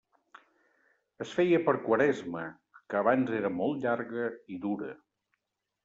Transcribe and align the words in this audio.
Es 1.25 1.33
feia 1.41 1.59
per 1.67 1.75
Quaresma, 1.85 2.47
que 2.81 2.99
abans 3.03 3.33
era 3.43 3.55
molt 3.61 3.87
llarga 3.87 4.29
i 4.57 4.63
dura. 4.69 4.93